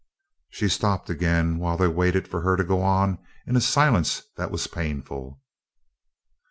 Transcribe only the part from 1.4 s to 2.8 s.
while they waited for her to